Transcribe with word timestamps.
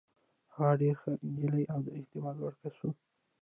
هغه 0.55 0.73
ډېره 0.79 0.97
ښه 0.99 1.09
نجلۍ 1.33 1.65
او 1.73 1.79
د 1.85 1.87
اعتماد 1.97 2.35
وړ 2.39 2.53
کس 2.61 2.75
وه. 2.81 2.91